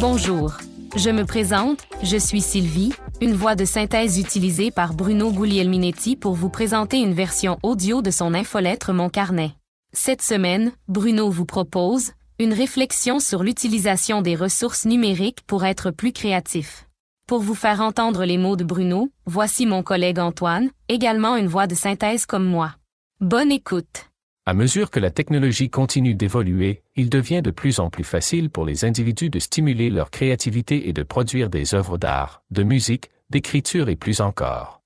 [0.00, 0.56] Bonjour.
[0.96, 6.32] Je me présente, je suis Sylvie, une voix de synthèse utilisée par Bruno Guglielminetti pour
[6.32, 9.52] vous présenter une version audio de son infolettre Mon Carnet.
[9.92, 16.12] Cette semaine, Bruno vous propose une réflexion sur l'utilisation des ressources numériques pour être plus
[16.12, 16.86] créatif.
[17.28, 21.66] Pour vous faire entendre les mots de Bruno, voici mon collègue Antoine, également une voix
[21.66, 22.74] de synthèse comme moi.
[23.20, 24.09] Bonne écoute.
[24.46, 28.64] À mesure que la technologie continue d'évoluer, il devient de plus en plus facile pour
[28.64, 33.90] les individus de stimuler leur créativité et de produire des œuvres d'art, de musique, d'écriture
[33.90, 34.80] et plus encore.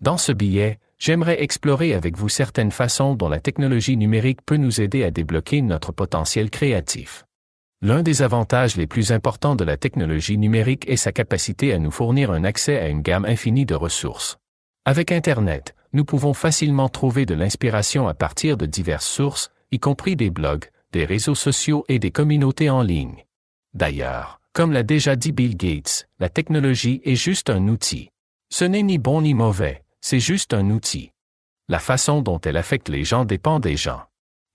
[0.00, 4.80] Dans ce billet, j'aimerais explorer avec vous certaines façons dont la technologie numérique peut nous
[4.80, 7.24] aider à débloquer notre potentiel créatif.
[7.82, 11.90] L'un des avantages les plus importants de la technologie numérique est sa capacité à nous
[11.90, 14.38] fournir un accès à une gamme infinie de ressources.
[14.84, 20.16] Avec Internet, nous pouvons facilement trouver de l'inspiration à partir de diverses sources, y compris
[20.16, 23.24] des blogs, des réseaux sociaux et des communautés en ligne.
[23.74, 28.10] D'ailleurs, comme l'a déjà dit Bill Gates, la technologie est juste un outil.
[28.50, 31.12] Ce n'est ni bon ni mauvais, c'est juste un outil.
[31.68, 34.02] La façon dont elle affecte les gens dépend des gens.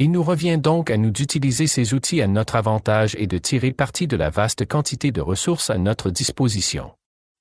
[0.00, 3.70] Il nous revient donc à nous d'utiliser ces outils à notre avantage et de tirer
[3.70, 6.90] parti de la vaste quantité de ressources à notre disposition.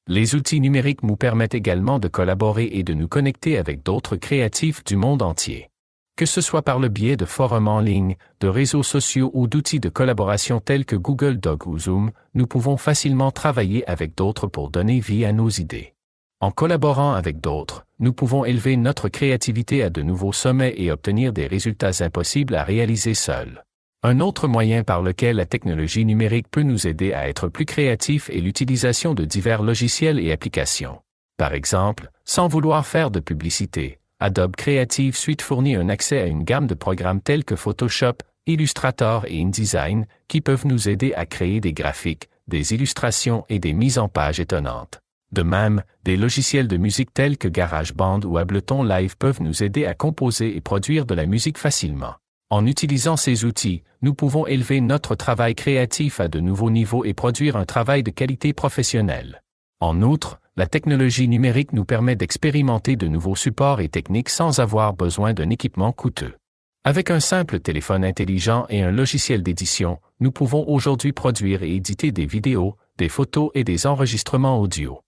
[0.08, 4.84] Les outils numériques nous permettent également de collaborer et de nous connecter avec d'autres créatifs
[4.84, 5.70] du monde entier.
[6.18, 9.80] Que ce soit par le biais de forums en ligne, de réseaux sociaux ou d'outils
[9.80, 14.70] de collaboration tels que Google Doc ou Zoom, nous pouvons facilement travailler avec d'autres pour
[14.70, 15.94] donner vie à nos idées.
[16.42, 21.32] En collaborant avec d'autres, nous pouvons élever notre créativité à de nouveaux sommets et obtenir
[21.32, 23.64] des résultats impossibles à réaliser seuls.
[24.06, 28.30] Un autre moyen par lequel la technologie numérique peut nous aider à être plus créatifs
[28.30, 31.00] est l'utilisation de divers logiciels et applications.
[31.38, 36.44] Par exemple, sans vouloir faire de publicité, Adobe Creative Suite fournit un accès à une
[36.44, 41.62] gamme de programmes tels que Photoshop, Illustrator et InDesign qui peuvent nous aider à créer
[41.62, 45.00] des graphiques, des illustrations et des mises en page étonnantes.
[45.32, 49.86] De même, des logiciels de musique tels que GarageBand ou Ableton Live peuvent nous aider
[49.86, 52.16] à composer et produire de la musique facilement.
[52.50, 57.14] En utilisant ces outils, nous pouvons élever notre travail créatif à de nouveaux niveaux et
[57.14, 59.42] produire un travail de qualité professionnelle.
[59.80, 64.94] En outre, la technologie numérique nous permet d'expérimenter de nouveaux supports et techniques sans avoir
[64.94, 66.36] besoin d'un équipement coûteux.
[66.84, 72.12] Avec un simple téléphone intelligent et un logiciel d'édition, nous pouvons aujourd'hui produire et éditer
[72.12, 75.02] des vidéos, des photos et des enregistrements audio.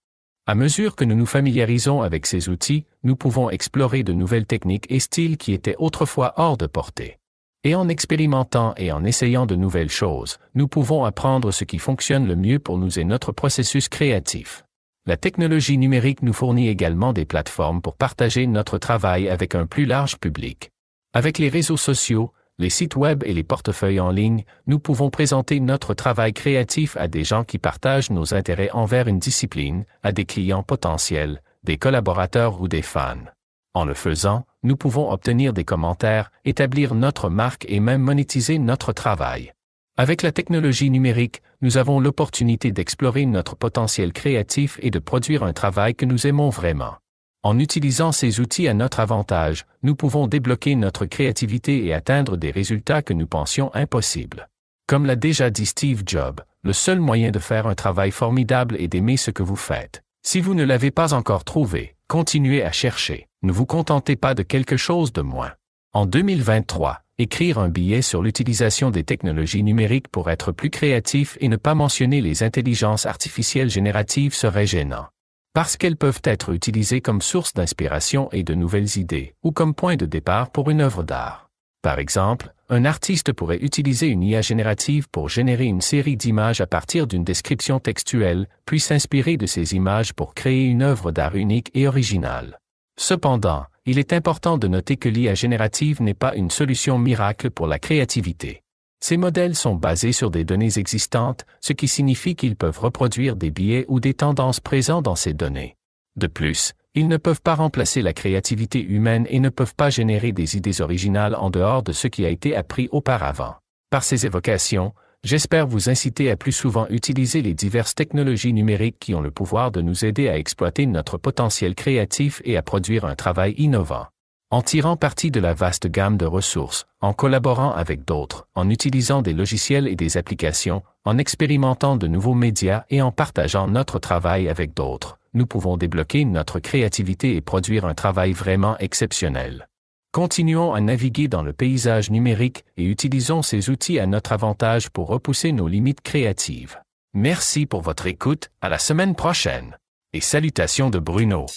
[0.48, 4.86] À mesure que nous nous familiarisons avec ces outils, nous pouvons explorer de nouvelles techniques
[4.90, 7.18] et styles qui étaient autrefois hors de portée.
[7.66, 12.28] Et en expérimentant et en essayant de nouvelles choses, nous pouvons apprendre ce qui fonctionne
[12.28, 14.64] le mieux pour nous et notre processus créatif.
[15.08, 19.86] La technologie numérique nous fournit également des plateformes pour partager notre travail avec un plus
[19.86, 20.70] large public.
[21.14, 25.60] Avec les réseaux sociaux, les sites web et les portefeuilles en ligne, nous pouvons présenter
[25.60, 30.26] notre travail créatif à des gens qui partagent nos intérêts envers une discipline, à des
[30.26, 33.26] clients potentiels, des collaborateurs ou des fans.
[33.76, 38.94] En le faisant, nous pouvons obtenir des commentaires, établir notre marque et même monétiser notre
[38.94, 39.52] travail.
[39.98, 45.52] Avec la technologie numérique, nous avons l'opportunité d'explorer notre potentiel créatif et de produire un
[45.52, 46.96] travail que nous aimons vraiment.
[47.44, 52.52] En utilisant ces outils à notre avantage, nous pouvons débloquer notre créativité et atteindre des
[52.52, 54.48] résultats que nous pensions impossibles.
[54.88, 58.88] Comme l'a déjà dit Steve Jobs, le seul moyen de faire un travail formidable est
[58.88, 60.02] d'aimer ce que vous faites.
[60.24, 63.28] Si vous ne l'avez pas encore trouvé, continuez à chercher.
[63.46, 65.52] Ne vous contentez pas de quelque chose de moins.
[65.94, 71.48] En 2023, écrire un billet sur l'utilisation des technologies numériques pour être plus créatif et
[71.48, 75.06] ne pas mentionner les intelligences artificielles génératives serait gênant.
[75.54, 79.96] Parce qu'elles peuvent être utilisées comme source d'inspiration et de nouvelles idées, ou comme point
[79.96, 81.52] de départ pour une œuvre d'art.
[81.84, 86.66] Par exemple, un artiste pourrait utiliser une IA générative pour générer une série d'images à
[86.66, 91.70] partir d'une description textuelle, puis s'inspirer de ces images pour créer une œuvre d'art unique
[91.76, 92.58] et originale.
[92.98, 97.68] Cependant, il est important de noter que l'IA générative n'est pas une solution miracle pour
[97.68, 98.64] la créativité.
[99.02, 103.52] Ces modèles sont basés sur des données existantes, ce qui signifie qu'ils peuvent reproduire des
[103.52, 105.76] biais ou des tendances présents dans ces données.
[106.16, 110.32] De plus, ils ne peuvent pas remplacer la créativité humaine et ne peuvent pas générer
[110.32, 113.56] des idées originales en dehors de ce qui a été appris auparavant.
[113.90, 114.94] Par ces évocations,
[115.26, 119.72] J'espère vous inciter à plus souvent utiliser les diverses technologies numériques qui ont le pouvoir
[119.72, 124.06] de nous aider à exploiter notre potentiel créatif et à produire un travail innovant.
[124.52, 129.24] En tirant parti de la vaste gamme de ressources, en collaborant avec d'autres, en utilisant
[129.24, 134.48] des logiciels et des applications, en expérimentant de nouveaux médias et en partageant notre travail
[134.48, 139.68] avec d'autres, nous pouvons débloquer notre créativité et produire un travail vraiment exceptionnel.
[140.16, 145.10] Continuons à naviguer dans le paysage numérique et utilisons ces outils à notre avantage pour
[145.10, 146.80] repousser nos limites créatives.
[147.14, 149.78] Merci pour votre écoute, à la semaine prochaine.
[150.14, 151.48] Et salutations de Bruno.